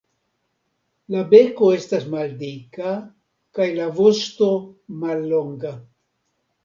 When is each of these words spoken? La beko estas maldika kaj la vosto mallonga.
La 1.15 1.19
beko 1.33 1.67
estas 1.75 2.07
maldika 2.13 2.95
kaj 3.59 3.69
la 3.79 3.87
vosto 4.01 4.49
mallonga. 5.05 5.75